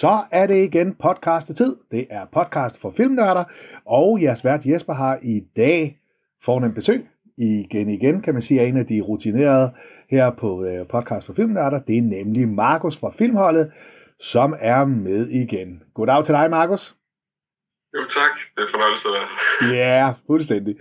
[0.00, 1.76] Så er det igen podcast tid.
[1.90, 3.44] Det er podcast for filmnørder,
[3.86, 5.98] og jeres vært Jesper har i dag
[6.44, 7.08] fornemt besøg.
[7.38, 9.70] Igen igen, kan man sige, er en af de rutinerede
[10.10, 11.78] her på øh, podcast for filmnørder.
[11.78, 13.72] Det er nemlig Markus fra Filmholdet,
[14.20, 15.82] som er med igen.
[15.94, 16.96] Goddag til dig, Markus.
[17.94, 20.76] Jo tak, det er fornøjelse at være Ja, fuldstændig.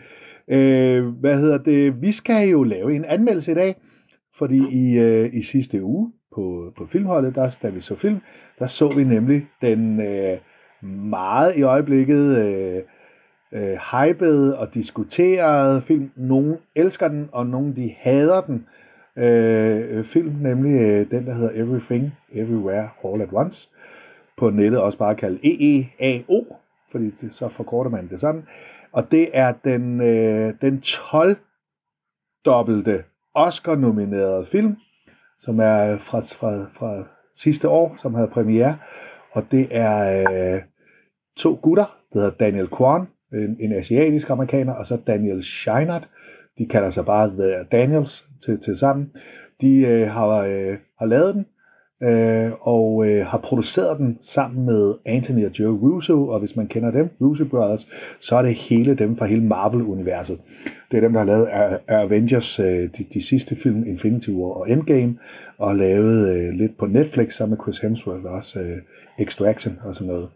[0.50, 2.02] Øh, hvad hedder det?
[2.02, 3.82] Vi skal jo lave en anmeldelse i dag,
[4.38, 8.20] fordi i, øh, i sidste uge på, på filmholdet, der, da vi så film,
[8.60, 10.38] der så vi nemlig den øh,
[11.10, 12.82] meget i øjeblikket øh,
[13.54, 16.12] øh, hypede og diskuterede film.
[16.16, 18.66] Nogle elsker den, og nogle de hader den.
[19.24, 23.70] Øh, film, nemlig øh, den, der hedder Everything, Everywhere, All at Once.
[24.38, 26.58] På nettet også bare kaldt EEAO,
[26.92, 28.44] fordi det, så forkorter man det sådan.
[28.92, 34.78] Og det er den, øh, den 12-dobbelte Oscar-nominerede film,
[35.40, 37.04] som er fra, fra, fra
[37.36, 38.78] sidste år, som havde premiere.
[39.32, 40.22] Og det er
[40.56, 40.62] øh,
[41.38, 46.10] to gutter, der hedder Daniel Kwan, en, en asiatisk amerikaner, og så Daniel Scheinert.
[46.58, 49.12] De kalder sig bare The Daniels til, til sammen.
[49.62, 51.46] De øh, har, øh, har lavet den,
[52.04, 56.68] øh, og øh, har produceret den sammen med Anthony og Joe Russo, og hvis man
[56.68, 57.88] kender dem, Russo Brothers,
[58.20, 60.40] så er det hele dem fra hele Marvel-universet.
[60.92, 61.48] Det er dem, der har lavet
[61.88, 65.18] Avengers, øh, de, de sidste film, Infinity War og Endgame,
[65.58, 68.78] og lavet øh, lidt på Netflix sammen med Chris Hemsworth, også øh,
[69.20, 70.30] Extraction og sådan noget.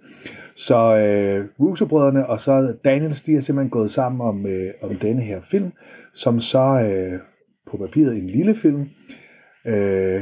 [0.56, 5.22] Så øh, Russo-brødrene og så Daniels, de er simpelthen gået sammen om, øh, om denne
[5.22, 5.72] her film,
[6.14, 7.20] som så øh,
[7.72, 8.90] på papiret en lille film,
[9.66, 10.22] øh,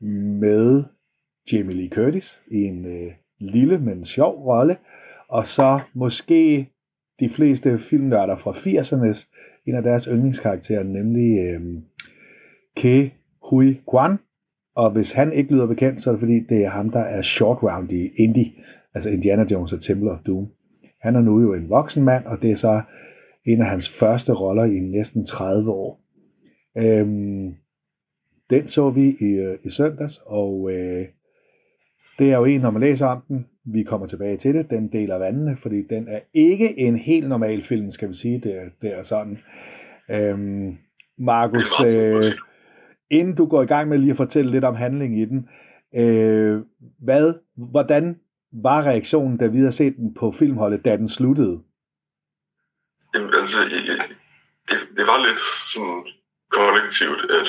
[0.00, 0.84] med
[1.52, 4.76] Jamie Lee Curtis i en øh, lille, men sjov rolle,
[5.28, 6.68] og så måske
[7.20, 9.26] de fleste filmnørder fra 80'ernes,
[9.66, 11.60] en af deres yndlingskarakterer, nemlig øh,
[12.76, 13.12] Ke
[13.50, 14.18] Hui Kwan,
[14.74, 17.22] og hvis han ikke lyder bekendt, så er det fordi, det er ham, der er
[17.22, 18.46] short round i Indy,
[18.94, 20.48] altså Indiana Jones og Temple of Doom.
[21.00, 22.82] Han er nu jo en voksen mand, og det er så
[23.44, 26.00] en af hans første roller i næsten 30 år.
[26.78, 27.54] Øhm,
[28.50, 31.06] den så vi i, øh, i søndags, og øh,
[32.18, 34.92] det er jo en, når man læser om den, vi kommer tilbage til det, den
[34.92, 38.68] deler vandene, fordi den er ikke en helt normal film, skal vi sige, det, er,
[38.82, 39.38] det er sådan.
[40.10, 40.78] Øhm,
[41.18, 42.22] Markus, øh,
[43.10, 45.48] inden du går i gang med lige at fortælle lidt om handling i den,
[45.94, 46.60] øh,
[46.98, 48.20] hvad, hvordan
[48.52, 51.60] var reaktionen, da vi havde set den på filmholdet, da den sluttede?
[53.14, 53.58] Jamen, altså,
[54.68, 55.40] det, det var lidt
[55.74, 56.02] sådan
[56.50, 57.48] kollektivt, at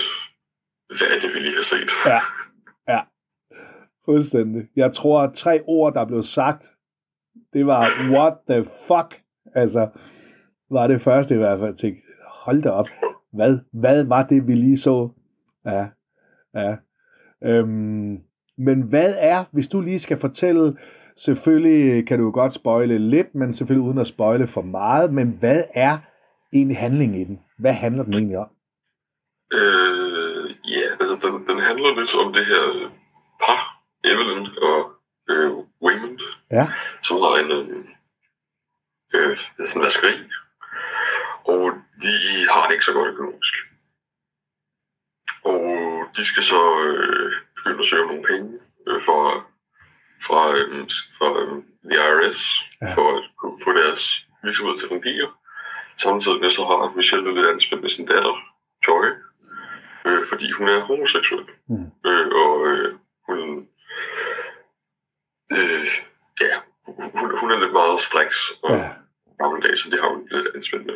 [0.98, 1.90] hvad er det, vi lige har set?
[2.06, 2.22] Ja,
[2.94, 3.02] ja.
[4.06, 4.68] Fuldstændig.
[4.76, 6.72] Jeg tror, at tre ord, der blev sagt,
[7.54, 9.22] det var, what the fuck?
[9.56, 9.90] Altså,
[10.70, 11.76] var det første i hvert fald.
[11.76, 12.86] Tænkte, hold da op.
[13.34, 15.10] Hvad, hvad var det, vi lige så?
[15.66, 15.88] Ja,
[16.56, 16.76] ja.
[17.44, 18.20] Øhm,
[18.58, 20.78] men hvad er, hvis du lige skal fortælle,
[21.18, 25.64] selvfølgelig kan du godt spoile lidt, men selvfølgelig uden at spoile for meget, men hvad
[25.74, 25.98] er
[26.54, 27.40] egentlig handlingen i den?
[27.58, 28.50] Hvad handler den egentlig om?
[29.54, 30.11] Øh,
[31.22, 32.92] den, den handler lidt om det her
[33.44, 34.92] par, Evelyn og
[35.30, 35.52] øh,
[35.84, 36.20] Raymond,
[36.52, 36.68] ja.
[37.02, 37.52] som har en
[39.16, 39.38] øh,
[39.68, 40.14] sådan vaskeri,
[41.46, 41.72] og
[42.04, 42.14] de
[42.52, 43.54] har det ikke så godt økonomisk.
[45.44, 45.62] Og
[46.16, 49.48] de skal så øh, begynde at søge om nogle penge øh, for,
[50.28, 52.42] fra, øh, fra øh, the IRS,
[52.82, 52.94] ja.
[52.96, 55.32] for at kunne få deres virksomhed til at fungere.
[55.98, 58.36] Samtidig med så har Michelle lidt anspændt med sin datter,
[58.88, 59.06] Joy,
[60.06, 61.46] øh, fordi hun er homoseksuel.
[61.70, 61.86] Mm.
[62.06, 62.96] Øh, og øh,
[63.28, 63.40] hun,
[65.52, 65.86] øh,
[66.42, 68.90] ja, hun, hun er lidt meget striks og ja.
[69.40, 70.96] gammeldags, så det har hun lidt anspændt med.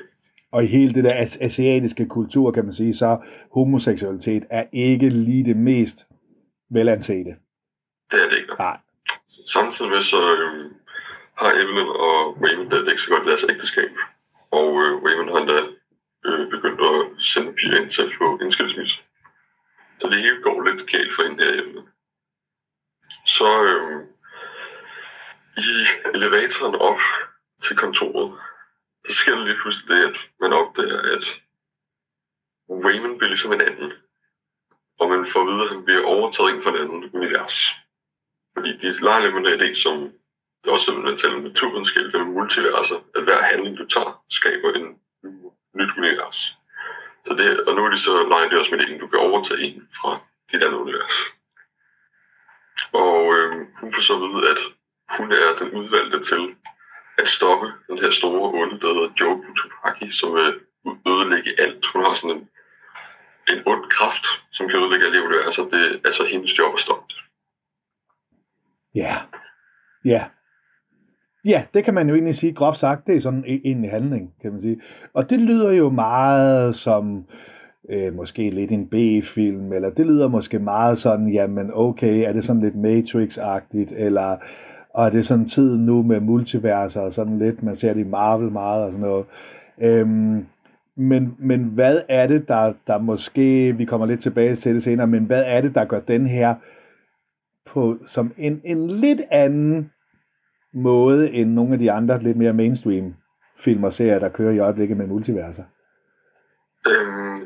[0.52, 3.18] Og i hele det der asiatiske kultur, kan man sige, så
[3.54, 6.06] homoseksualitet er ikke lige det mest
[6.72, 7.36] velansete.
[8.12, 8.54] Det er det ikke.
[8.60, 8.78] Nej.
[9.48, 10.72] Samtidig med så øh,
[11.38, 13.90] har Evelyn og Raymond det ikke så godt deres ægteskab.
[14.52, 15.60] Og øh, Raymond har endda
[16.25, 18.98] øh, begyndt at sende piger ind til at få en skilsmisse.
[20.00, 21.81] Så det hele går lidt galt for hende herhjemme.
[23.25, 24.01] Så øh,
[25.57, 25.69] i
[26.16, 27.00] elevatoren op
[27.62, 28.39] til kontoret,
[29.07, 31.25] så sker der lige pludselig det, at man opdager, at
[32.69, 33.94] Raymond bliver ligesom en anden.
[35.00, 37.57] Og man får at vide, at han bliver overtaget ind for et andet univers.
[38.54, 39.95] Fordi de leger lidt med den idé, som
[40.60, 44.24] det er også man taler om naturvidenskab, det er multiverser, at hver handling, du tager,
[44.30, 44.85] skaber en
[45.75, 46.57] nyt univers.
[47.25, 50.19] Så det, og nu er det så leger det også du kan overtage en fra
[50.51, 51.18] dit andet univers.
[52.94, 54.62] Og øh, hun får så at vide, at
[55.18, 56.56] hun er den udvalgte til
[57.18, 60.60] at stoppe den her store onde, der hedder Joe Butupaki, som vil
[61.07, 61.86] ødelægge alt.
[61.86, 62.50] Hun har sådan en,
[63.50, 65.63] en ond kraft, som kan ødelægge alle universer.
[65.63, 67.22] Det er altså hendes job at stoppe det.
[68.95, 69.22] Ja,
[70.06, 70.25] Ja.
[71.45, 74.33] Ja, det kan man jo egentlig sige, groft sagt, det er sådan e- en handling,
[74.42, 74.81] kan man sige.
[75.13, 77.25] Og det lyder jo meget som
[77.89, 82.44] øh, måske lidt en B-film, eller det lyder måske meget sådan, jamen okay, er det
[82.44, 84.38] sådan lidt Matrix-agtigt, eller
[84.94, 88.09] og er det sådan tid nu med multiverser og sådan lidt, man ser det i
[88.09, 89.25] Marvel meget og sådan noget.
[89.81, 90.45] Øhm,
[90.95, 95.07] men, men hvad er det, der, der måske, vi kommer lidt tilbage til det senere,
[95.07, 96.56] men hvad er det, der gør den her
[97.65, 99.91] på, som en, en lidt anden
[100.75, 103.16] måde end nogle af de andre lidt mere mainstream
[103.60, 105.63] film og serier, der kører i øjeblikket med multiverser?
[106.88, 107.39] Øhm,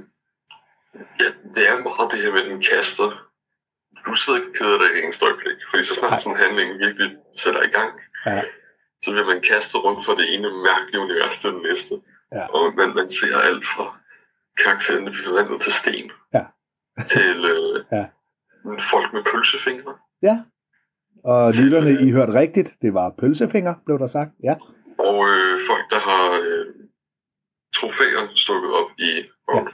[1.22, 3.10] ja, det er meget det her med, den kaster.
[4.06, 7.10] Du sidder ikke keder dig i en øjeblik, fordi så snart sådan en handling virkelig
[7.38, 7.92] sætter i gang,
[8.26, 8.42] Ja.
[9.04, 11.94] så bliver man kastet rundt fra det ene mærkelige univers til det næste.
[12.32, 12.46] Ja.
[12.56, 13.86] Og man, man ser alt fra
[14.64, 16.44] karaktererne blive forvandlet til sten, Ja.
[17.14, 18.06] til øh, Ja.
[18.92, 20.36] folk med pølsefingre, Ja.
[21.24, 22.76] Og lytterne, I hørte rigtigt.
[22.82, 24.32] Det var pølsefinger, blev der sagt.
[24.44, 24.56] Ja.
[25.00, 26.66] og øh, folk, der har øh,
[27.76, 29.12] trofæer stukket op i
[29.48, 29.68] røven.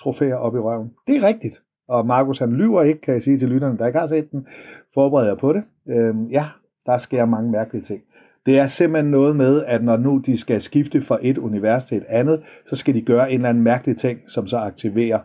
[0.00, 0.90] Trofæer op i røven.
[1.06, 1.62] Det er rigtigt.
[1.88, 4.46] Og Markus han lyver ikke, kan jeg sige til lytterne, der ikke har set den.
[4.94, 5.64] Forbereder jeg på det.
[5.88, 6.46] Øhm, ja,
[6.86, 8.02] der sker mange mærkelige ting.
[8.46, 11.96] Det er simpelthen noget med, at når nu de skal skifte fra et univers til
[11.96, 15.20] et andet, så skal de gøre en eller anden mærkelig ting, som så aktiverer,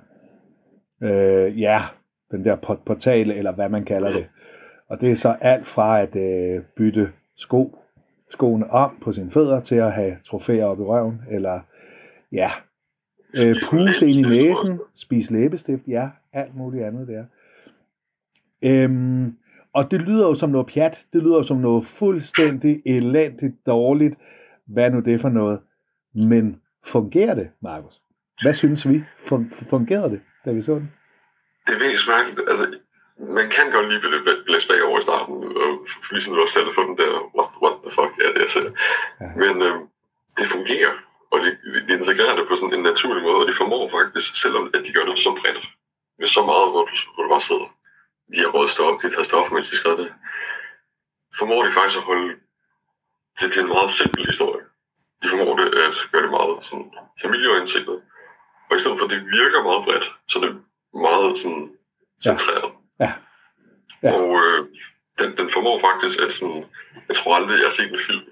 [1.03, 1.81] øh, ja,
[2.31, 4.27] den der port- portal, eller hvad man kalder det.
[4.91, 7.79] Og det er så alt fra at øh, bytte sko,
[8.29, 11.59] skoene om på sine fødder, til at have trofæer op i røven, eller
[12.31, 12.51] ja,
[13.45, 14.47] øh, puste ind i jeg.
[14.47, 17.25] næsen, spise læbestift, ja, alt muligt andet der.
[18.63, 19.37] Øhm,
[19.73, 24.15] og det lyder jo som noget pjat, det lyder jo som noget fuldstændig elendigt dårligt,
[24.65, 25.59] hvad nu det for noget.
[26.13, 28.01] Men fungerer det, Markus?
[28.41, 29.03] Hvad synes vi?
[29.17, 30.91] Fun- fungerede det, da vi så den?
[31.67, 32.49] Det er virkelig mærkeligt.
[32.49, 32.70] Altså,
[33.37, 35.69] man kan godt lige blive blæst bagover i starten, og
[36.11, 38.69] ligesom du også selv få den der, what, what the fuck er det, jeg ser.
[39.21, 39.27] Ja.
[39.43, 39.75] Men øh,
[40.37, 40.93] det fungerer,
[41.31, 41.49] og de,
[41.87, 44.93] de integrerer det på sådan en naturlig måde, og de formår faktisk, selvom at de
[44.93, 45.61] gør det så bredt,
[46.19, 47.67] med så meget, hvor du, hvor du bare sidder.
[48.33, 50.13] De har rådet stå op, de har taget stof, mens de skrev det.
[51.37, 52.29] Formår de faktisk at holde
[53.39, 54.63] det til en meget simpel historie.
[55.21, 56.91] De formår det at gøre det meget sådan
[57.21, 58.01] familieorienteret.
[58.69, 60.55] Og i stedet for, at det virker meget bredt, så er det
[61.07, 61.69] meget sådan
[62.23, 62.71] centreret.
[62.73, 62.80] Ja.
[63.03, 63.11] Ja.
[64.17, 64.59] Og øh,
[65.19, 66.63] den, den formår faktisk at sådan,
[67.07, 68.25] jeg tror aldrig, jeg har set en film,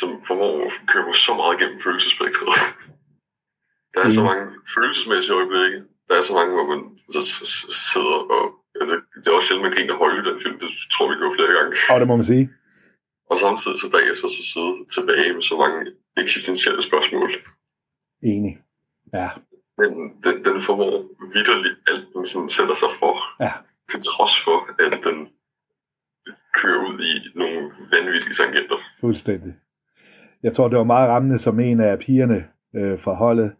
[0.00, 2.54] som formår at køre mig så meget gennem følelsesspektret.
[3.94, 4.26] Der er så Mm.
[4.30, 5.78] mange følelsesmæssige øjeblikke.
[6.08, 6.80] Der er så mange, hvor man
[7.14, 8.42] så, så, så sidder og...
[8.80, 10.58] Altså, det er også sjældent, man griner højt i den film.
[10.62, 11.72] Det tror vi gjorde flere gange.
[11.92, 12.50] Og det må man sige.
[13.30, 15.78] Og samtidig så bagefter så sidde tilbage med så mange
[16.24, 17.28] eksistentielle spørgsmål.
[18.32, 18.54] Enig.
[19.14, 19.28] Ja,
[19.78, 19.90] Men
[20.24, 20.92] den, den formår
[21.34, 23.14] vidderligt alt, den sådan sætter sig for.
[23.44, 23.52] Ja.
[23.90, 25.28] Til trods for, at den
[26.54, 28.76] kører ud i nogle vanvittige tangenter.
[29.00, 29.54] fuldstændig.
[30.42, 32.44] Jeg tror, det var meget rammende, som en af pigerne
[32.74, 33.52] øh, fra holdet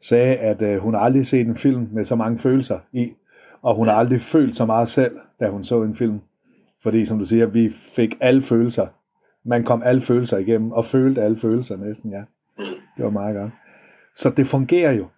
[0.00, 3.12] sagde, at øh, hun aldrig set en film med så mange følelser i,
[3.62, 6.20] og hun har aldrig følt så meget selv, da hun så en film.
[6.82, 8.86] Fordi, som du siger, vi fik alle følelser.
[9.44, 12.22] Man kom alle følelser igennem, og følte alle følelser næsten, ja.
[12.58, 12.64] Mm.
[12.96, 13.52] Det var meget godt.
[14.16, 15.08] Så det fungerer jo.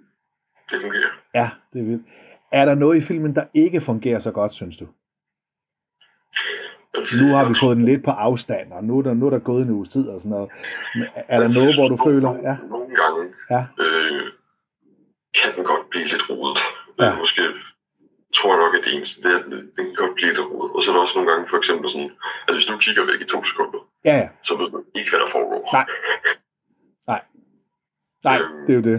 [0.71, 1.11] Det fungerer.
[1.35, 2.03] Ja, det er vildt.
[2.55, 4.87] Er der noget i filmen, der ikke fungerer så godt, synes du?
[7.23, 9.39] Nu har vi fået den lidt på afstand, og nu er der, nu er der
[9.39, 10.51] gået en uge tid og sådan noget.
[10.94, 12.31] Men er der Altså, noget, hvor du føler...
[12.49, 13.63] Ja, Nogle gange Ja.
[13.84, 14.23] øh,
[15.39, 16.58] kan den godt blive lidt rodet.
[16.99, 17.05] Ja.
[17.05, 17.19] Ja.
[17.19, 17.43] Måske
[18.34, 19.44] tror jeg nok, at det eneste, det er, at
[19.79, 20.70] den kan godt blive lidt rodet.
[20.77, 22.11] Og så er der også nogle gange, for eksempel sådan,
[22.46, 24.29] altså hvis du kigger væk i to sekunder, ja, ja.
[24.43, 25.61] så ved du ikke, hvad der foregår.
[25.77, 25.87] Nej.
[27.13, 27.23] Nej.
[28.29, 28.67] Nej, Øhm.
[28.67, 28.99] det er jo det.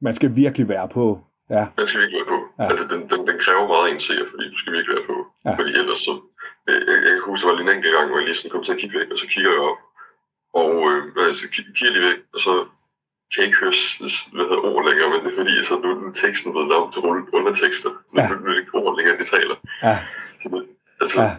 [0.00, 1.06] Man skal virkelig være på.
[1.50, 2.38] Ja, Man skal virkelig være på.
[2.58, 2.66] Ja.
[2.70, 5.16] Altså, den, den, den kræver meget en seer, fordi du skal virkelig være på.
[5.44, 5.52] Ja.
[5.58, 6.12] Fordi ellers så...
[6.68, 8.50] Jeg, jeg, jeg kan huske, der var lige en enkelt gang, hvor jeg lige sådan
[8.54, 9.78] kom til at kigge væk, og så kigger jeg op.
[10.62, 12.52] Og øh, altså, kigger, lige væk, og så
[13.30, 13.74] kan jeg ikke høre
[14.34, 17.00] hvad hedder, ord længere, men det er fordi, så nu er teksten blevet lavet til
[17.06, 17.90] rulle- undertekster.
[18.12, 18.24] Nu Ja.
[18.28, 19.56] er det ikke ord længere, de taler.
[19.86, 19.94] ja,
[20.42, 20.46] Så
[21.02, 21.30] altså, ja,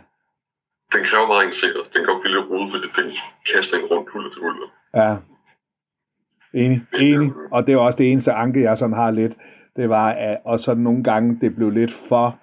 [0.93, 1.81] den kræver meget en seer.
[1.91, 3.07] Den kan godt blive lidt rodet, fordi den
[3.51, 4.69] kaster en rundt hullet til hullet.
[5.01, 5.12] ja.
[6.63, 7.31] Enig, enig.
[7.51, 9.33] Og det er også det eneste anke, jeg sådan har lidt.
[9.75, 12.36] Det var, at og så nogle gange, det blev lidt for,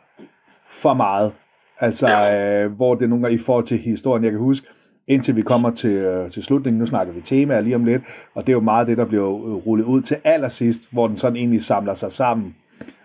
[0.71, 1.33] for meget.
[1.81, 2.65] Altså, Ja.
[2.65, 4.67] øh, hvor det nogle gange i forhold til historien, jeg kan huske,
[5.09, 8.03] indtil vi kommer til, øh, til slutningen, nu snakker vi temaer lige om lidt,
[8.35, 11.17] og det er jo meget det, der bliver øh, rullet ud til allersidst, hvor den
[11.17, 12.55] sådan egentlig samler sig sammen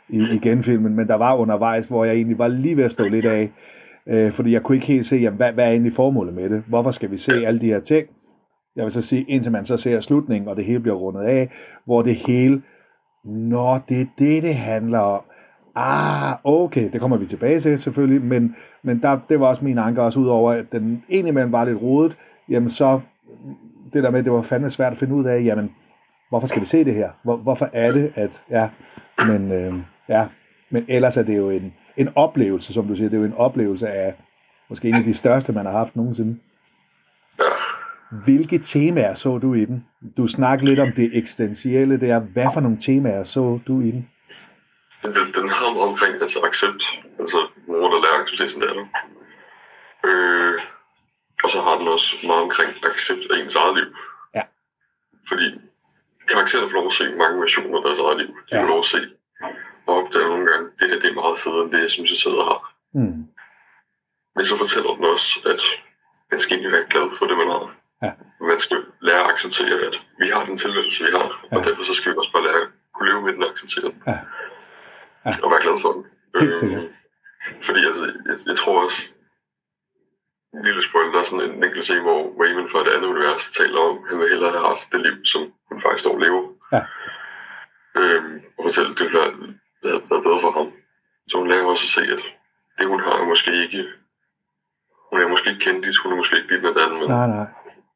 [0.10, 3.04] i, i genfilmen, men der var undervejs, hvor jeg egentlig var lige ved at stå
[3.04, 3.52] lidt af,
[4.08, 6.64] øh, fordi jeg kunne ikke helt se, jamen, hvad, hvad er egentlig formålet med det?
[6.68, 8.08] Hvorfor skal vi se alle de her ting?
[8.76, 11.50] Jeg vil så sige, indtil man så ser slutningen, og det hele bliver rundet af,
[11.86, 12.62] hvor det hele,
[13.28, 15.22] Nå, det er det, det handler om.
[15.76, 19.78] Ah, okay, det kommer vi tilbage til selvfølgelig, men, men der, det var også min
[19.78, 22.18] anker også ud over, at den ene mand var lidt rodet,
[22.50, 23.00] jamen så,
[23.94, 25.72] det der med, det var fandme svært at finde ud af, jamen,
[26.30, 27.10] hvorfor skal vi se det her?
[27.24, 28.70] Hvor, hvorfor er det, at, ja,
[29.18, 29.74] men, øh,
[30.10, 30.28] ja,
[30.70, 33.38] men ellers er det jo en, en oplevelse, som du siger, det er jo en
[33.38, 34.14] oplevelse af,
[34.70, 36.38] måske en af de største, man har haft nogensinde.
[38.12, 39.88] Hvilke temaer så du i den?
[40.18, 42.20] Du snakker lidt om det eksistentielle der.
[42.20, 44.10] Hvad for nogle temaer så du i den?
[45.04, 46.84] Den, den, har meget omkring altså accept,
[47.20, 47.38] altså
[47.68, 48.86] mor, der lærer acceptere sin datter.
[50.06, 50.60] Øh,
[51.44, 53.90] og så har den også meget omkring accept af ens eget liv.
[54.36, 54.42] Ja.
[55.30, 55.48] Fordi
[56.32, 58.28] karaktererne får lov at se mange versioner af deres eget liv.
[58.28, 58.62] De Ja.
[58.64, 59.00] får lov at se
[59.88, 62.18] og opdage nogle gange, det her det er meget federe end det, jeg synes, jeg
[62.26, 62.60] sidder har.
[62.94, 63.24] Mm.
[64.36, 65.62] Men så fortæller den også, at
[66.32, 67.64] man skal egentlig være glad for det, man har.
[68.04, 68.12] Ja.
[68.42, 71.70] Man skal lære at acceptere, at vi har den tilværelse, vi har, og Ja.
[71.70, 74.04] derfor så skal vi også bare lære at kunne leve med den og acceptere den.
[74.08, 74.18] Ja.
[75.26, 75.32] Ja.
[75.44, 76.04] Og være glad for den.
[76.40, 76.84] Helt Øh, sikkert.
[77.68, 79.02] Fordi altså, jeg, jeg tror også,
[80.54, 83.50] en lille spoiler, der er sådan en enkelt scene, hvor Raymond fra et andet univers
[83.50, 86.20] taler om, at han vil hellere have haft det liv, som hun faktisk står og
[86.26, 86.44] lever.
[86.76, 86.82] Ja.
[88.00, 89.34] Øhm, og fortæller, at det ville have
[89.84, 90.68] været, bedre for ham.
[91.30, 92.24] Så hun lærer også at se, at
[92.78, 93.82] det hun har er måske ikke
[95.12, 97.46] hun er måske ikke kendis, hun er måske ikke dit med den, men Nej, nej.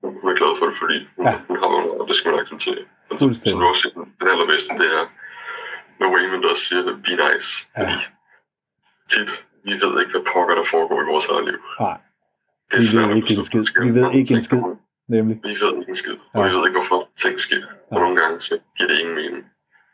[0.03, 1.34] Hun er glad for det, fordi hun, Ja.
[1.48, 2.84] hun har noget, og det skal man acceptere.
[3.12, 5.05] Altså, som du også siger, den allerbedste, det er,
[6.00, 7.50] når Raymond også siger, be nice.
[7.77, 7.81] Ja.
[7.84, 8.05] Fordi
[9.12, 9.29] tit,
[9.67, 11.60] vi ved ikke, hvad pokker der foregår i vores eget liv.
[11.79, 11.98] Nej,
[12.72, 13.63] Det Vi er svært ved ikke en skid.
[13.88, 14.62] Vi ved ikke en skid.
[15.15, 15.36] nemlig.
[15.50, 16.48] Vi ved ikke en skid, og Ja.
[16.48, 17.63] vi ved ikke, hvorfor ting sker.
[17.91, 18.00] Og Ja.
[18.03, 19.43] nogle gange, så giver det ingen mening.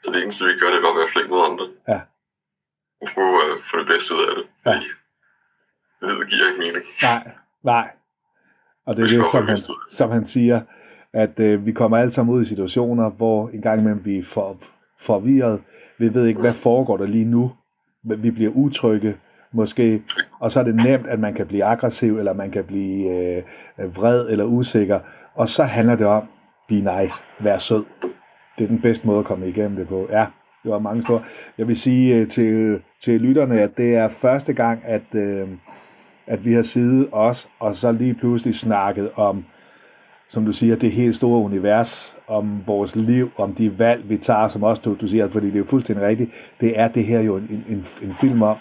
[0.03, 1.65] Så det eneste, vi gør, det er bare at være flink mod andre.
[1.93, 1.99] Ja.
[3.01, 4.45] Og prøve at få det bedste ud af det.
[4.65, 4.79] Ja.
[5.99, 6.85] Fordi det giver ikke mening.
[7.03, 7.21] Nej,
[7.63, 7.85] nej.
[8.87, 9.57] Og det er det, som han,
[9.91, 10.61] som han siger,
[11.13, 14.23] at øh, vi kommer alle sammen ud i situationer, hvor en gang imellem vi er
[14.23, 14.57] for,
[14.99, 15.61] forvirret.
[15.99, 17.51] Vi ved ikke, hvad foregår der lige nu.
[18.03, 19.15] Men Vi bliver utrygge,
[19.51, 20.03] måske.
[20.39, 23.11] Og så er det nemt, at man kan blive aggressiv, eller man kan blive
[23.79, 24.99] øh, vred eller usikker.
[25.35, 26.23] Og så handler det om,
[26.69, 27.83] be nice, vær sød.
[28.57, 30.07] Det er den bedste måde at komme igennem det på.
[30.11, 30.25] Ja,
[30.63, 31.21] det var mange store.
[31.57, 35.47] Jeg vil sige øh, til, til lytterne, at det er første gang, at, øh,
[36.27, 39.45] at vi har siddet os, og så lige pludselig snakket om,
[40.29, 44.47] som du siger, det helt store univers, om vores liv, om de valg, vi tager,
[44.47, 46.31] som også du, du siger, fordi det er jo fuldstændig rigtigt,
[46.61, 48.57] det er det her jo en, en, en film om.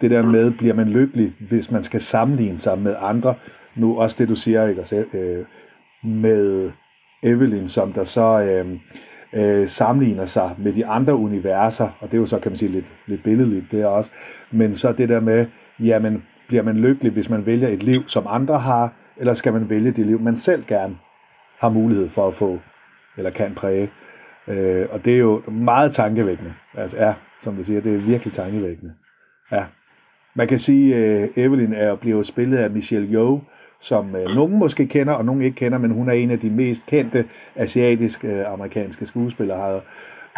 [0.00, 3.34] Det der med, bliver man lykkelig, hvis man skal sammenligne sig med andre.
[3.74, 5.44] Nu også det, du siger, ikke, også, øh,
[6.02, 6.70] med
[7.22, 8.78] Evelyn, som der så øh,
[9.32, 12.72] øh, sammenligner sig med de andre universer, og det er jo så, kan man sige,
[12.72, 14.10] lidt, lidt billedligt det også,
[14.50, 15.46] men så det der med,
[15.80, 19.70] jamen, bliver man lykkelig, hvis man vælger et liv, som andre har, eller skal man
[19.70, 20.96] vælge det liv, man selv gerne
[21.58, 22.58] har mulighed for at få,
[23.16, 23.90] eller kan præge.
[24.48, 26.54] Øh, og det er jo meget tankevækkende.
[26.74, 28.92] Altså, ja, som vi siger, det er virkelig tankevækkende.
[29.52, 29.64] Ja.
[30.34, 33.40] Man kan sige, at Evelyn er, bliver jo spillet af Michelle Yeoh,
[33.80, 36.50] som øh, nogen måske kender, og nogen ikke kender, men hun er en af de
[36.50, 37.24] mest kendte
[37.56, 39.82] asiatiske øh, amerikanske skuespillere, har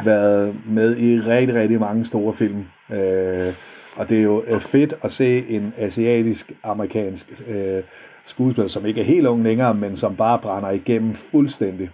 [0.04, 2.64] været med i rigtig, rigtig mange store film.
[2.90, 3.52] Øh,
[3.96, 7.82] og det er jo øh, fedt at se en asiatisk amerikansk øh,
[8.24, 11.90] skuespiller, som ikke er helt ung længere, men som bare brænder igennem fuldstændig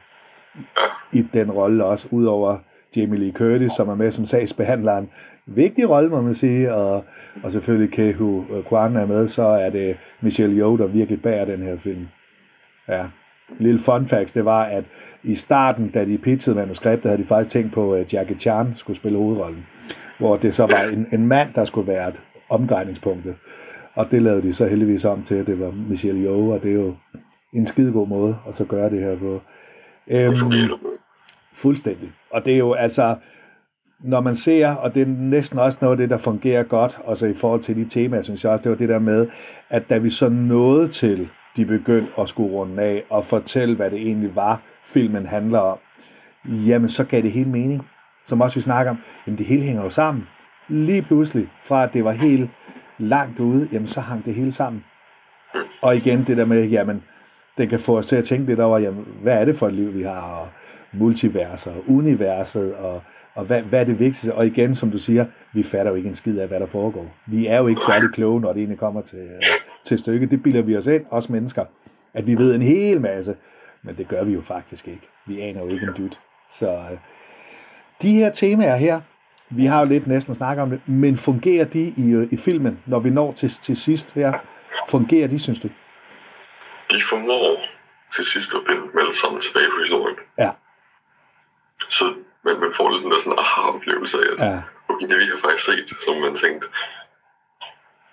[1.12, 2.58] i den rolle også, udover
[2.96, 5.10] Jamie Lee Curtis, som er med som sagsbehandleren.
[5.46, 7.04] Vigtig rolle, må man sige, og,
[7.42, 11.62] og selvfølgelig Kehu Kwan er med, så er det Michelle Yeoh, der virkelig bærer den
[11.62, 12.08] her film.
[12.88, 13.06] Ja.
[13.58, 14.84] Lille fun fact, det var, at
[15.22, 18.96] i starten, da de pitchede manuskriptet, havde de faktisk tænkt på, at Jackie Chan skulle
[18.96, 19.66] spille hovedrollen.
[20.18, 23.34] Hvor det så var en, en mand, der skulle være et omdrejningspunktet.
[23.94, 26.70] Og det lavede de så heldigvis om til, at det var Michelle Yeoh, og det
[26.70, 26.94] er jo
[27.54, 29.40] en skidegod måde at så gøre det her på.
[30.08, 30.70] Øhm.
[31.54, 32.12] Fuldstændig.
[32.30, 33.16] Og det er jo altså,
[34.00, 37.26] når man ser, og det er næsten også noget af det, der fungerer godt, også
[37.26, 39.28] i forhold til de temaer, synes jeg også, det var det der med,
[39.70, 43.90] at da vi så nåede til, de begyndte at skulle runde af og fortælle, hvad
[43.90, 45.78] det egentlig var, filmen handler om,
[46.44, 47.86] jamen så gav det hele mening.
[48.26, 50.28] Som også vi snakker om, jamen det hele hænger jo sammen.
[50.68, 52.50] Lige pludselig, fra at det var helt
[52.98, 54.84] langt ude, jamen så hang det hele sammen.
[55.82, 57.02] Og igen det der med, jamen
[57.58, 59.72] den kan få os til at tænke lidt over, jamen, hvad er det for et
[59.74, 60.48] liv, vi har, og
[60.92, 63.02] multiverser, og universet, og,
[63.34, 64.34] og hvad, hvad er det vigtigste?
[64.34, 67.06] Og igen, som du siger, vi fatter jo ikke en skid af, hvad der foregår.
[67.26, 70.30] Vi er jo ikke særlig kloge, når det egentlig kommer til, øh, til stykket.
[70.30, 71.64] Det bilder vi os ind, os mennesker,
[72.14, 73.36] at vi ved en hel masse,
[73.82, 75.08] men det gør vi jo faktisk ikke.
[75.26, 76.20] Vi aner jo ikke en dyt.
[76.50, 76.98] Så øh,
[78.02, 79.00] de her temaer her,
[79.50, 82.78] vi har jo lidt næsten snakket om det, men fungerer de i, øh, i filmen,
[82.86, 84.32] når vi når til, til sidst her?
[84.88, 85.68] Fungerer de, synes du?
[86.90, 87.56] De formår
[88.14, 90.16] til sidst at binde dem alle sammen tilbage på historien.
[90.38, 90.50] Ja.
[91.90, 92.04] Så
[92.44, 95.38] man, man får lidt den der sådan aha-oplevelse af, at Ja, okay, det vi har
[95.44, 96.66] faktisk set, som man tænkte,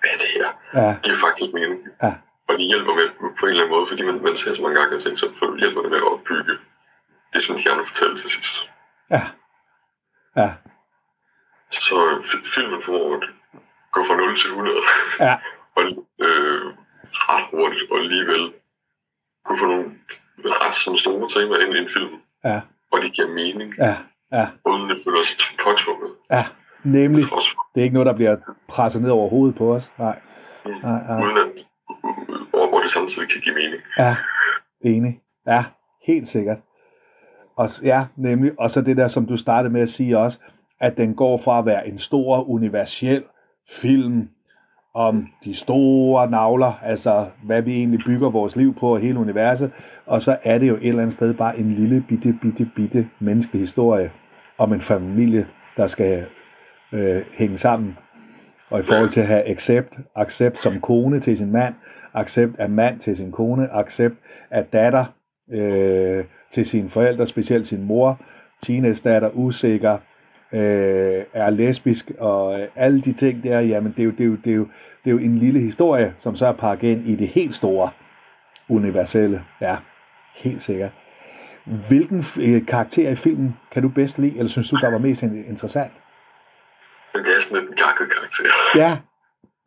[0.09, 0.81] hvad er det her?
[0.81, 1.79] ja, Det giver faktisk mening.
[2.03, 2.13] Ja.
[2.47, 3.07] Og det hjælper med
[3.39, 5.81] på en eller anden måde, fordi man, man ser så mange gange tænker, så hjælper
[5.81, 6.53] det med at opbygge
[7.33, 8.69] det, som gerne vil fortælle til sidst.
[9.11, 9.21] ja.
[10.35, 10.49] Ja,
[11.71, 11.95] Så
[12.29, 13.23] fi- filmen formår at
[13.91, 14.77] gå fra 0 til 100.
[15.19, 15.35] Ja.
[15.77, 15.83] og
[16.21, 16.61] øh,
[17.13, 18.53] ret hurtigt, og alligevel
[19.45, 19.91] kunne få nogle
[20.45, 22.21] ret sådan store temaer ind i en film.
[22.45, 22.61] Ja.
[22.91, 23.95] Og det giver mening, ja,
[24.31, 26.11] ja, uden det føler sig påtvunget.
[26.31, 26.45] ja.
[26.83, 27.23] Nemlig,
[27.75, 28.35] det er ikke noget, der bliver
[28.67, 29.91] presset ned over hovedet på os.
[29.99, 30.19] Nej,
[30.65, 31.23] nej, nej.
[31.23, 31.65] uden at
[32.49, 33.81] hvor, hvor det samtidig kan give mening.
[33.97, 34.15] Ja,
[34.85, 35.19] enig.
[35.47, 35.63] Ja,
[36.07, 36.57] helt sikkert.
[37.57, 38.51] Og, ja, nemlig.
[38.59, 40.39] Og så det der, som du startede med at sige også,
[40.79, 43.23] at den går fra at være en stor universel
[43.69, 44.29] film
[44.95, 49.71] om de store navler, altså hvad vi egentlig bygger vores liv på og hele universet,
[50.05, 53.09] og så er det jo et eller andet sted bare en lille bitte, bitte, bitte
[53.19, 54.11] menneskelig historie
[54.57, 56.25] om en familie, der skal
[56.93, 57.97] øh, hænge sammen.
[58.69, 61.73] Og i forhold til at have accept, accept som kone til sin mand,
[62.13, 64.15] accept af mand til sin kone, accept
[64.51, 65.05] af datter
[65.51, 68.19] øh, til sine forældre, specielt sin mor,
[68.63, 69.97] Tines datter, usikker,
[70.53, 74.25] øh, er lesbisk, og øh, alle de ting der, jamen det er, jo, det, er
[74.25, 74.67] jo, det, er jo,
[75.03, 77.89] det er jo en lille historie, som så er pakket ind i det helt store,
[78.69, 79.43] universelle.
[79.61, 79.75] Ja,
[80.35, 80.91] helt sikkert.
[81.87, 85.23] Hvilken øh, karakter i filmen kan du bedst lide, eller synes du, der var mest
[85.23, 85.91] interessant?
[87.13, 88.49] Men det er sådan lidt en gakket karakter.
[88.75, 88.97] Ja,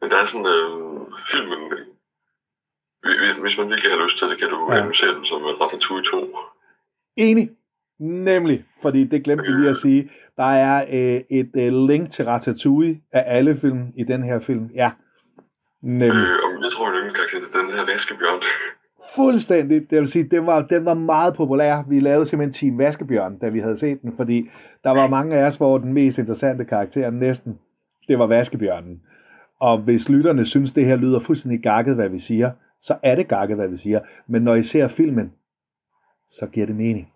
[0.01, 1.61] Men der er sådan, øh, filmen,
[3.07, 4.77] øh, hvis- man virkelig har lyst til det, kan du Ja.
[4.79, 6.39] analysere den som øh, Ratatouille 2.
[7.17, 7.51] Enig.
[8.01, 10.11] Nemlig, fordi det glemte vi lige at sige.
[10.37, 14.71] Der er øh, et øh, link til Ratatouille af alle film i den her film.
[14.75, 14.91] Ja,
[15.83, 16.09] nemlig.
[16.11, 18.43] Øh, og jeg tror, min yndlingskarakter er den her vaskebjørn.
[19.17, 19.91] Fuldstændig.
[19.91, 21.83] Det vil sige, den var, den var meget populær.
[21.89, 24.51] Vi lavede simpelthen Team Vaskebjørn, da vi havde set den, fordi
[24.85, 27.59] der var mange af os, hvor den mest interessante karakter næsten,
[28.09, 29.03] det var Vaskebjørnen.
[29.61, 33.29] Og hvis lytterne synes, det her lyder fuldstændig gakket, hvad vi siger, så er det
[33.29, 34.01] gakket, hvad vi siger.
[34.27, 35.33] Men når I ser filmen,
[36.31, 37.13] så giver det mening.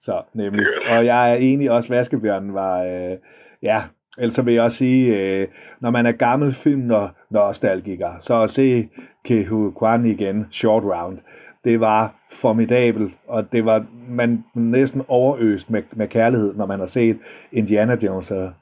[0.00, 0.66] Så nemlig.
[0.90, 3.16] Og jeg er enig også, Vaskebjørnen var, øh,
[3.62, 3.82] ja,
[4.18, 5.48] ellers så vil jeg også sige, øh,
[5.80, 8.88] når man er gammel film når nostalgiker, så at se
[9.24, 11.18] Kehu Kwan igen, Short Round,
[11.64, 16.86] det var formidabel, og det var man næsten overøst med, med kærlighed, når man har
[16.86, 17.18] set
[17.52, 18.52] Indiana Jones og,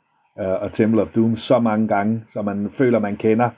[0.41, 3.51] øh, og Temple of Doom så mange gange, så man føler, man kender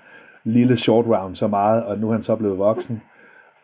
[0.44, 3.02] lille Short Round så meget, og nu er han så blevet voksen,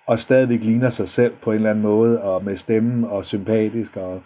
[0.07, 3.97] og stadigvæk ligner sig selv på en eller anden måde, og med stemmen og sympatisk,
[3.97, 4.23] og,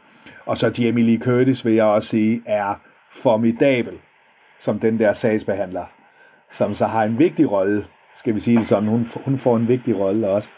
[0.46, 2.80] og så Jamie Lee Curtis, vil jeg også sige, er
[3.14, 3.98] formidabel
[4.60, 5.84] som den der sagsbehandler,
[6.50, 9.68] som så har en vigtig rolle, skal vi sige det sådan, hun, hun får en
[9.68, 10.50] vigtig rolle også.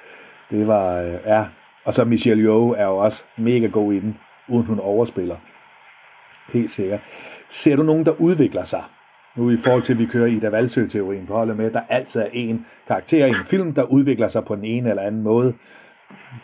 [0.50, 1.46] Det var, øh, ja,
[1.84, 5.36] og så Michelle Yeoh er jo også mega god i den, uden hun overspiller.
[6.52, 7.00] Helt sikkert.
[7.48, 8.84] Ser du nogen, der udvikler sig?
[9.36, 12.28] Nu i forhold til, at vi kører Ida Valsø-teorien på holdet med, der altid er
[12.32, 15.54] en karakter i en film, der udvikler sig på den ene eller anden måde.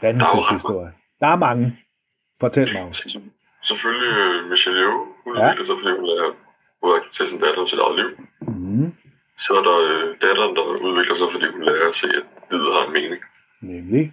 [0.03, 0.93] Dannelseshistorie.
[1.21, 1.77] Der er mange.
[2.41, 2.93] Fortæl mig om.
[3.63, 5.43] Selvfølgelig øh, Michelle Yeoh, hun Ja.
[5.45, 6.27] udvikler sig, fordi hun er
[6.83, 8.11] både at tage sin datter og sit eget liv.
[8.41, 8.93] Mm,
[9.45, 12.73] Så er der øh, datteren, der udvikler sig, fordi hun lærer at se, at livet
[12.75, 13.23] har en mening.
[13.61, 14.05] nemlig.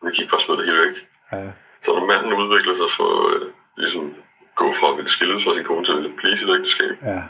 [0.00, 0.96] Hun kan ikke bare smide det hele væk.
[1.32, 1.50] Ja,
[1.82, 3.42] Så når manden udvikler sig for øh,
[3.76, 4.14] ligesom
[4.54, 7.22] gå fra at ville skilles fra sin kone til at blive i sit ægteskab, ja,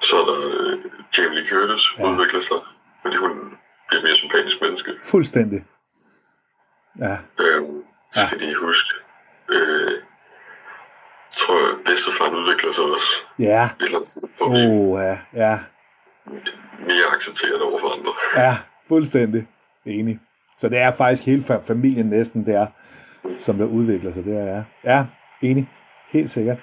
[0.00, 0.78] så er der øh,
[1.18, 2.02] Jamie Lee Curtis, Ja.
[2.10, 2.56] udvikler sig,
[3.02, 3.30] fordi hun
[3.88, 4.90] bliver mere sympatisk menneske.
[5.04, 5.64] fuldstændig.
[6.98, 8.26] Ja, Øhm, så Ja.
[8.26, 8.90] skal de huske,
[9.48, 9.92] øh,
[11.36, 13.10] tror jeg, bedstefaren udvikler sig også.
[13.38, 13.64] ja.
[13.64, 15.58] Et eller andet sted, for at blive Oh, ja, ja,
[16.78, 18.12] mere accepteret over for andre.
[18.46, 18.56] ja,
[18.88, 19.46] fuldstændig
[19.86, 20.18] enig.
[20.58, 22.66] Så det er faktisk hele fa- familien næsten der,
[23.38, 24.24] som der udvikler sig.
[24.24, 25.04] Det er, ja,
[25.42, 25.68] enig.
[26.10, 26.58] Helt sikkert.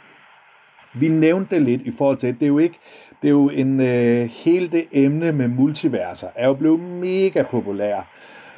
[0.94, 2.80] Vi nævnte det lidt i forhold til, det er jo ikke,
[3.22, 8.02] det er jo en, øh, hele det emne med multiverser er jo blevet mega populær.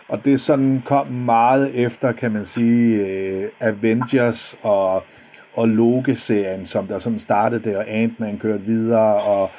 [0.08, 5.04] Og det sådan kom meget efter, kan man sige, øh, Avengers og,
[5.54, 9.50] og Loke-serien, som der sådan startede det, og Ant-Man kørte videre, og,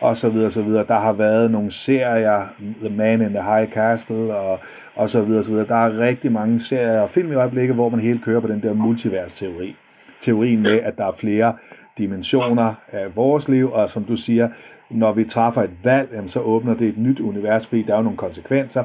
[0.00, 0.84] og så videre, så videre.
[0.88, 2.46] Der har været nogle serier,
[2.80, 4.58] The Man in the High Castle, og,
[4.94, 5.66] og så videre, så videre.
[5.66, 8.62] Der er rigtig mange serier og film i øjeblikket, hvor man helt kører på den
[8.62, 9.76] der multivers-teori.
[10.20, 11.54] Teorien med, at der er flere
[11.98, 14.48] dimensioner af vores liv, og som du siger,
[14.90, 17.96] når vi træffer et valg, jamen, så åbner det et nyt univers, fordi der er
[17.96, 18.84] jo nogle konsekvenser.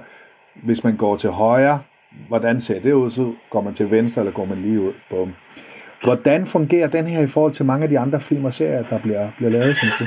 [0.64, 1.80] Hvis man går til højre,
[2.28, 3.12] hvordan ser det ud?
[3.12, 4.94] Så går man til venstre, eller går man lige ud?
[5.10, 5.34] Bum.
[6.06, 9.00] Hvordan fungerer den her i forhold til mange af de andre film og serier, der
[9.02, 10.06] bliver, bliver lavet, synes du?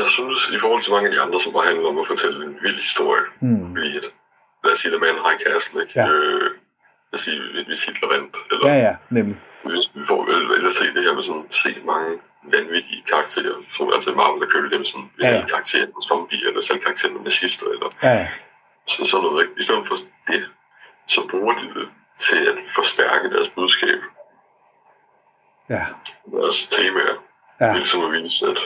[0.00, 2.38] Jeg synes, i forhold til mange af de andre, som bare handler om at fortælle
[2.46, 3.76] en vild historie, Hmm.
[3.76, 4.06] i et,
[4.64, 5.92] lad os sige, The Man in High Castle, ikke?
[6.00, 6.06] Ja.
[6.12, 6.48] Øh,
[7.10, 9.36] lad os sige, hvis Hitler vandt, eller Ja, ja, nemlig.
[9.70, 10.20] Hvis vi får
[10.68, 12.10] at se det her med sådan, se mange
[12.54, 15.40] vanvittige karakterer, som altså Marvel der køber dem sådan, hvis Ja, ja, ja.
[15.44, 15.46] ja.
[15.54, 18.28] karakterer med zombie, eller selv karakterer med nazister, eller Ja,
[18.92, 19.54] så, sådan noget, ikke?
[19.60, 19.96] I stedet for
[20.30, 20.40] det,
[21.14, 21.86] så bruger de det
[22.18, 24.00] til at forstærke deres budskab,
[25.68, 25.86] ja,
[26.32, 27.14] deres temaer,
[27.60, 28.58] ja, ligesom at vise, at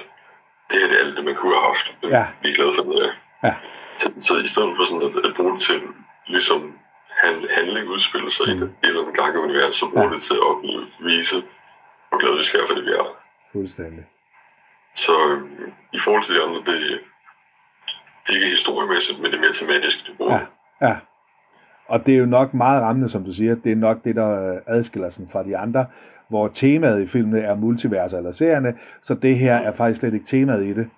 [0.71, 2.27] det her det er alt det, man kunne have haft, men Ja.
[2.43, 3.13] vi er glade for det her.
[3.49, 3.55] Ja.
[3.99, 5.83] Så, så i stedet for sådan at, at bruge det til
[6.27, 6.79] ligesom
[7.11, 8.53] han, handling udspiller sig mm.
[8.53, 10.15] i det, et eller andet gang i universet, så bruger Ja.
[10.15, 10.55] det til at
[11.07, 11.37] vise,
[12.09, 13.17] hvor glade vi skal for det, vi er.
[13.53, 14.07] fuldstændig.
[14.95, 17.01] Så øhm, i forhold til de andre, det,
[18.27, 20.39] det er ikke historiemæssigt, men det er mere tematisk, det bruger.
[20.81, 20.97] Ja, ja.
[21.89, 23.55] Og det er jo nok meget rammende, som du siger.
[23.55, 25.87] Det er nok det, der øh, adskiller sig fra de andre,
[26.29, 30.27] hvor temaet i filmene er multiverser eller serierne, så det her er faktisk slet ikke
[30.27, 30.89] temaet i det.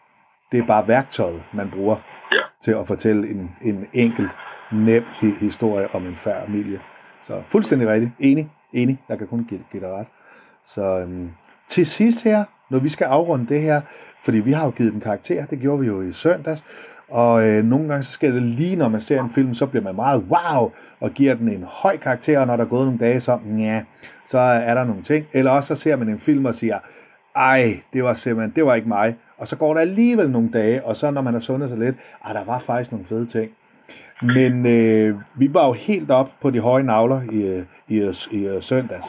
[0.53, 1.97] Det er bare værktøjet, man bruger
[2.33, 2.37] Ja.
[2.65, 4.31] til at fortælle en, en enkelt,
[4.73, 6.79] nem hi- historie om en familie.
[7.23, 8.11] Så fuldstændig rigtigt.
[8.19, 9.01] Enig, enig.
[9.09, 10.07] Jeg kan kun give, give dig ret.
[10.65, 11.31] Så øhm,
[11.69, 13.81] til sidst her, når vi skal afrunde det her,
[14.25, 16.65] fordi vi har jo givet den karakter, det gjorde vi jo i søndags,
[17.09, 19.83] og øh, nogle gange så sker det lige, når man ser en film, så bliver
[19.85, 22.99] man meget wow, og giver den en høj karakter, og når der er gået nogle
[22.99, 23.83] dage, så, ja,
[24.27, 25.27] så er der nogle ting.
[25.33, 26.79] Eller også så ser man en film og siger,
[27.37, 29.17] ej, det var simpelthen, det var ikke mig.
[29.39, 31.97] Og så går der alligevel nogle dage, og så når man har sundet sig lidt,
[32.25, 33.51] ej, der var faktisk nogle fede ting.
[34.23, 38.15] Men øh, vi var jo helt op på de høje navler i, øh, i, øh,
[38.31, 39.07] i øh, søndags.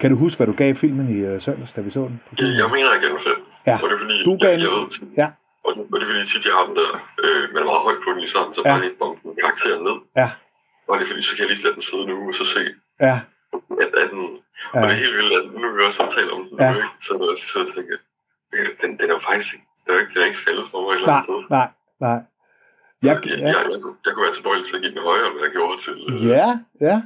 [0.00, 2.20] Kan du huske, hvad du gav filmen i øh, søndags, da vi så den?
[2.38, 3.44] Jeg, mener, jeg gav den fem.
[3.66, 5.26] Ja, Og det er fordi, du gav jeg, den- jeg ved, Ja,
[5.70, 6.90] og, og det er fordi tit, jeg har den der,
[7.24, 8.70] øh, man er meget højt på den i starten, så Ja.
[8.70, 9.96] bare helt bombe den karakter ned.
[10.20, 10.28] ja,
[10.88, 12.60] Og det er fordi, så kan jeg lige lade den sidde nu, og så se,
[13.08, 13.16] ja,
[13.84, 14.22] at, at den,
[14.74, 16.64] ja, Og det er helt vildt, at nu er vi også samtale om den, Ja.
[16.66, 16.74] ja.
[16.76, 16.94] ikke?
[17.06, 17.96] så når jeg sidder og tænker,
[18.82, 20.90] den, den er jo faktisk ikke, den er, ikke, den er ikke faldet for mig
[20.92, 21.40] et eller andet sted.
[21.58, 21.68] nej,
[22.06, 22.20] nej.
[23.02, 25.02] Så Jeg, jeg, ja, jeg, jeg, kunne, jeg kunne være tilbøjelig til at give den
[25.10, 25.96] højere, end jeg gjorde til...
[26.08, 26.48] Øh, ja,
[26.88, 26.96] ja,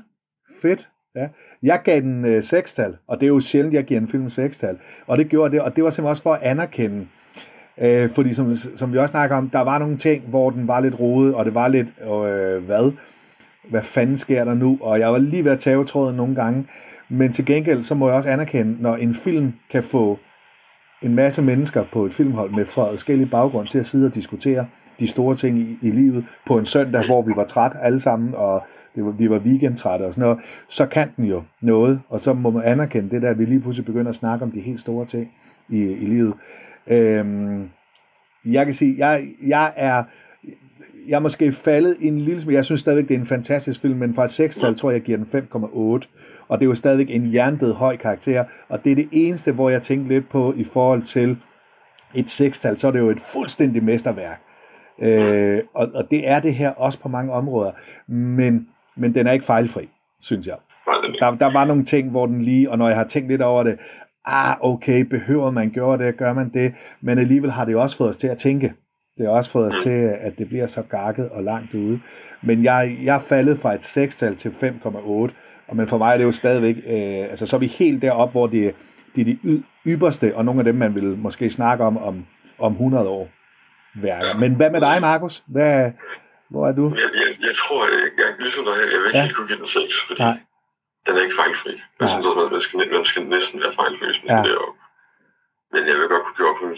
[0.63, 0.83] fedt.
[1.21, 1.27] Ja.
[1.63, 4.79] Jeg gav den øh, sekstal, og det er jo sjældent, jeg giver en film sekstal.
[5.07, 7.07] Og det gjorde det, og det var simpelthen også for at anerkende, øh,
[7.81, 10.81] Øh, fordi som, som vi også snakker om, der var nogle ting, hvor den var
[10.81, 12.93] lidt rodet, og det var lidt, øh, hvad?
[13.71, 14.79] Hvad fanden sker der nu?
[14.81, 16.67] Og jeg var lige ved at tage tråden nogle gange.
[17.09, 20.19] Men til gengæld, så må jeg også anerkende, når en film kan få
[21.03, 24.67] en masse mennesker på et filmhold med fra forskellige baggrund til at sidde og diskutere
[25.01, 28.35] de store ting i, i livet på en søndag, hvor vi var træt alle sammen,
[28.35, 28.63] og
[28.95, 32.33] det var, vi var weekendtrætte og sådan noget, så kan den jo noget, og så
[32.33, 34.81] må man anerkende det der, at vi lige pludselig begynder at snakke om de helt
[34.81, 35.31] store ting
[35.69, 36.35] i, i livet.
[36.87, 37.71] Øhm,
[38.45, 40.05] jeg kan sige, jeg, jeg er
[41.09, 43.99] jeg er måske faldet en lille smule, jeg synes stadigvæk, det er en fantastisk film,
[43.99, 45.49] men fra et 6 tal tror jeg, jeg giver den
[46.05, 46.09] 5,8,
[46.49, 49.71] og det er jo stadigvæk en jerndød høj karakter, og det er det eneste, hvor
[49.71, 51.37] jeg tænker lidt på i forhold til
[52.15, 54.41] et 6-tal, så er det jo et fuldstændigt mesterværk.
[54.99, 57.73] Øh, og, og det er det her også på mange områder,
[58.13, 59.89] men, men den er ikke fejlfri,
[60.21, 60.57] synes jeg.
[61.19, 63.63] Der, der var nogle ting, hvor den lige, og når jeg har tænkt lidt over
[63.63, 63.79] det,
[64.27, 67.97] ah, okay, behøver man gøre det, gør man det, men alligevel har det jo også
[67.97, 68.73] fået os til at tænke.
[69.19, 72.01] Det har også fået os til, at det bliver så gakket og langt ude.
[72.43, 75.33] Men jeg, jeg er faldet fra et 6-tal til 5,8,
[75.69, 78.33] og men for mig er det jo stadigvæk, øh, altså så er vi helt deroppe,
[78.33, 78.75] hvor det,
[79.17, 82.27] det er de y- ypperste, og nogle af dem, man vil måske snakke om om,
[82.59, 83.29] om 100 år
[84.03, 84.39] værker.
[84.41, 85.43] Men hvad med dig, Markus?
[85.47, 85.91] Hvad,
[86.51, 86.89] hvor er du?
[86.89, 89.29] jeg, jeg, jeg tror, jeg, jeg, ligesom dig, jeg vil ikke Ja.
[89.35, 90.39] kunne give den 6, fordi Nej.
[91.07, 91.73] Den er ikke fejlfri.
[92.01, 94.43] Jeg synes, at man skal, man skal næsten være fejlfri, hvis man Ja.
[94.43, 94.75] skal derop.
[95.73, 96.69] Men jeg vil godt kunne gøre for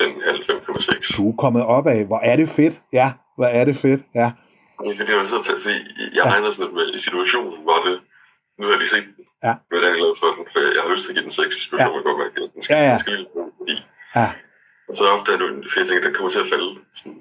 [0.00, 1.16] 5,5-5,6.
[1.16, 2.04] Du er kommet op af.
[2.04, 2.80] Hvor er det fedt.
[2.92, 4.02] Ja, hvor er det fedt.
[4.14, 4.30] Ja,
[4.84, 5.78] Det er fordi, jeg sidder til, fordi
[6.16, 6.30] jeg Ja.
[6.32, 8.00] regner sådan lidt med, i situationen var det,
[8.58, 9.52] nu har jeg lige set den, Ja.
[9.70, 11.54] nu er jeg glad for den, for jeg har lyst til at give den 6,
[11.56, 11.82] så Ja.
[11.82, 11.88] ja.
[11.88, 12.90] godt at den skal, Ja, ja.
[12.90, 13.76] den skal lige fordi.
[14.16, 14.26] ja,
[14.88, 16.70] Og så ofte er det, for jeg tænker, at den kommer til at falde.
[16.94, 17.20] Sådan,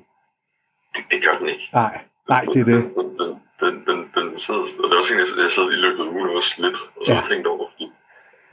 [0.95, 1.65] det, det gør den ikke.
[1.73, 1.93] nej,
[2.33, 2.77] nej, det er det.
[2.83, 3.31] Den, den, den,
[3.65, 6.29] den, den, den sidder, og det er også en, jeg, sad i løbet af ugen
[6.37, 7.13] også lidt, og så Ja.
[7.15, 7.87] har jeg tænkt over, fordi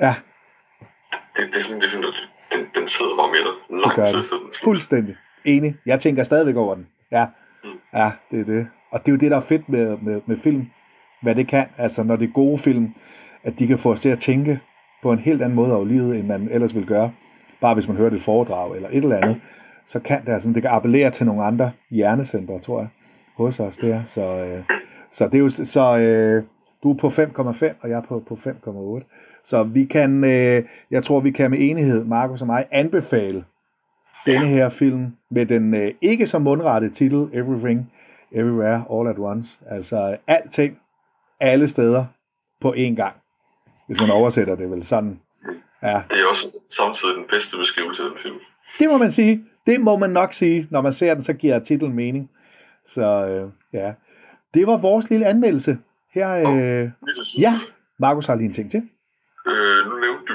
[0.01, 0.15] Ja,
[1.37, 2.13] det, det er sådan, det er, sådan,
[2.53, 4.49] den, den sidder bare med dig langt efter den.
[4.65, 5.17] fuldstændig.
[5.45, 5.77] Enig.
[5.87, 6.87] Jeg tænker stadigvæk over den.
[7.11, 7.27] Ja,
[7.95, 8.69] ja, det er det.
[8.91, 10.67] Og det er jo det, der er fedt med, med, med film.
[11.23, 11.67] Hvad det kan.
[11.79, 12.95] Altså, når det er gode film,
[13.43, 14.61] at de kan få os til at tænke
[15.03, 17.13] på en helt anden måde over livet, end man ellers vil gøre.
[17.61, 19.41] Bare hvis man hører et foredrag eller et eller andet,
[19.87, 22.89] så kan det, altså, det kan appellere til nogle andre hjernecentre, tror jeg,
[23.37, 24.05] hos os der.
[24.05, 24.65] Så, øh,
[25.13, 26.45] så det er jo, så øh,
[26.83, 29.43] du er på 5,5, og jeg er på, på 5,8.
[29.45, 33.45] Så vi kan, øh, jeg tror, vi kan med enighed, Markus og mig, anbefale
[34.27, 37.93] denne her film med den øh, ikke så mundrette titel Everything,
[38.33, 39.59] Everywhere, All at Once.
[39.67, 40.79] Altså alting,
[41.41, 42.05] alle steder
[42.61, 43.15] på én gang.
[43.87, 45.21] Hvis man oversætter det vel sådan.
[45.83, 48.37] Ja, Det er også samtidig den bedste beskrivelse af den film.
[48.79, 49.45] det må man sige.
[49.67, 50.67] Det må man nok sige.
[50.71, 52.31] Når man ser den, så giver titlen mening.
[52.87, 53.93] Så øh, ja,
[54.55, 55.79] det var vores lille anmeldelse.
[56.15, 57.53] Her, øh, sidst, ja,
[57.99, 58.83] Markus har lige en ting til.
[59.47, 60.33] øh, nu nævnte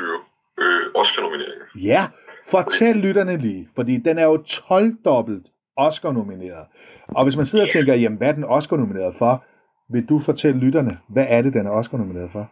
[1.75, 2.07] Ja,
[2.47, 5.45] fortæl lytterne lige, fordi den er jo 12-dobbelt
[5.77, 6.65] Oscar-nomineret.
[7.07, 9.43] Og hvis man sidder og tænker, jamen hvad er den Oscar-nomineret for,
[9.89, 12.49] vil du fortælle lytterne, hvad er det, den er Oscar-nomineret for?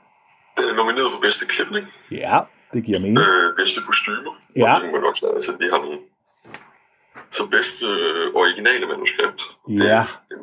[0.58, 2.40] Den er nomineret for bedste klipning, Ja,
[2.74, 3.20] det giver mening.
[3.20, 4.74] øh, bedste kostymer, Ja.
[4.76, 6.00] og det sige, altså, de har nogle
[7.32, 9.42] så bedste øh, originale manuskript.
[9.68, 9.86] Det Ja.
[10.00, 10.38] er en,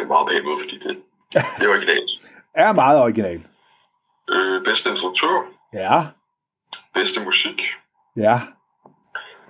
[0.00, 1.02] en meget pæn måde, fordi det,
[1.32, 2.10] det er originalt.
[2.54, 3.46] Er meget original.
[4.30, 6.06] Øh, bedste instruktør, Ja,
[6.94, 7.62] bedste musik,
[8.16, 8.40] ja,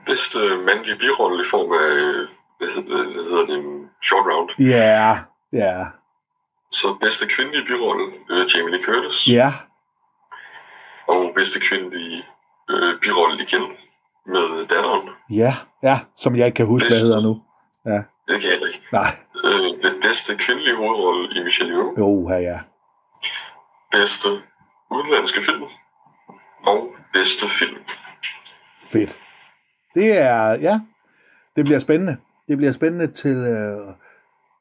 [0.07, 2.29] bedste mandlige birolle i form af, øh,
[2.59, 4.51] hvad hedder, hvad hedder det, en short round.
[4.59, 5.19] ja,
[5.53, 5.85] ja,
[6.73, 9.29] Så bedste kvindelige birolle, øh, Jamie Lee Curtis.
[9.29, 9.53] ja,
[11.09, 12.25] Og bedste kvindelige
[12.71, 13.63] øh, birolle igen
[14.27, 15.09] med datteren.
[15.31, 17.07] ja, ja, som jeg ikke kan huske, hvad Bedste.
[17.07, 17.43] hedder nu.
[18.33, 18.83] Det kan jeg ikke.
[18.93, 21.99] Nej, Øh, den bedste kvindelige hovedrolle i Michelle Yeoh.
[21.99, 22.59] jo, ja, ja.
[23.93, 24.29] Bedste
[24.91, 25.63] udenlandske film.
[26.67, 27.77] Og bedste film.
[28.93, 29.19] Fedt.
[29.95, 30.81] Det er, ja,
[31.57, 32.17] det bliver spændende.
[32.49, 33.95] Det bliver spændende til, øh,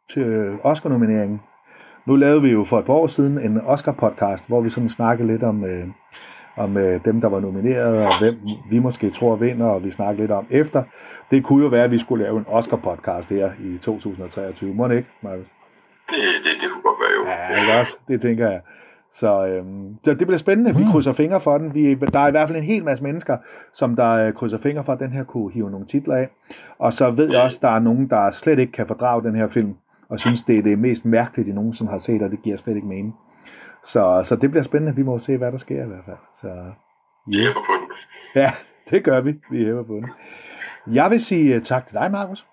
[0.09, 1.41] til Oscar-nomineringen.
[2.05, 5.27] Nu lavede vi jo for et par år siden en Oscar-podcast, hvor vi sådan snakkede
[5.27, 5.87] lidt om, øh,
[6.57, 8.35] om øh, dem, der var nomineret, og hvem
[8.69, 10.83] vi måske tror vinder, og vi snakkede lidt om efter.
[11.31, 14.73] Det kunne jo være, at vi skulle lave en Oscar-podcast her i 2023.
[14.73, 15.45] Må det ikke, Marcus?
[16.09, 17.53] Det, det, det kunne godt være jo.
[17.53, 17.97] Ja, ikke også?
[18.07, 18.61] Det tænker jeg.
[19.13, 20.75] Så, øhm, så det bliver spændende.
[20.75, 21.73] Vi krydser fingre for den.
[21.73, 23.37] Vi, der er i hvert fald en hel masse mennesker,
[23.73, 26.29] som der øh, krydser fingre for, at den her kunne hive nogle titler af.
[26.79, 29.35] Og så ved jeg også, at der er nogen, der slet ikke kan fordrage den
[29.35, 29.75] her film,
[30.09, 32.75] og synes, det er det mest mærkelige, de nogensinde har set, og det giver slet
[32.75, 33.15] ikke mening.
[33.85, 34.95] Så, så det bliver spændende.
[34.95, 36.17] Vi må se, hvad der sker i hvert fald.
[36.41, 36.73] Så, yeah.
[37.27, 37.91] hjælper på den.
[38.41, 38.51] Ja,
[38.91, 39.39] det gør vi.
[39.51, 40.09] Vi hæver på den.
[40.87, 42.45] Jeg vil sige uh, tak til dig, Markus,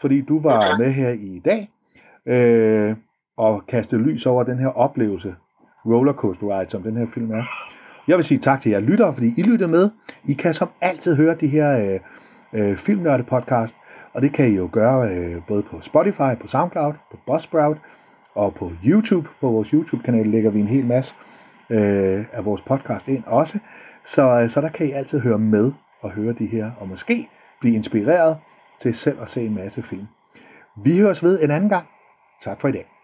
[0.00, 0.78] fordi du var Tak.
[0.78, 1.70] med her i dag
[2.26, 2.96] øh,
[3.36, 5.34] og kaste lys over den her oplevelse,
[5.86, 7.42] rollercoaster ride, som den her film er.
[8.08, 9.90] Jeg vil sige tak til jer lyttere, fordi I lytter med.
[10.24, 12.00] I kan som altid høre de her
[12.52, 13.76] øh, øh, filmnørde podcast,
[14.12, 17.76] og det kan I jo gøre øh, både på Spotify, på SoundCloud, på Buzzsprout
[18.34, 19.28] og på YouTube.
[19.40, 21.14] På vores YouTube-kanal lægger vi en hel masse
[21.70, 23.58] øh, af vores podcast ind også.
[24.04, 27.28] Så, øh, så der kan I altid høre med og høre de her, og måske
[27.60, 28.38] blive inspireret
[28.80, 30.06] til selv at se en masse film.
[30.76, 31.86] Vi høres ved en anden gang.
[32.42, 32.99] Tak for i dag.